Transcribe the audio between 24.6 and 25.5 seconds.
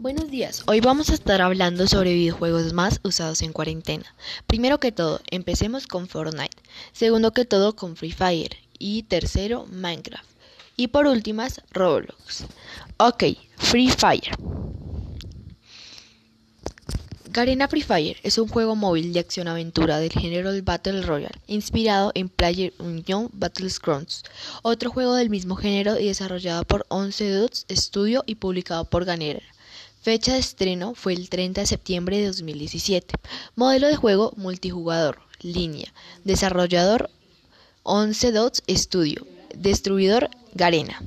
otro juego del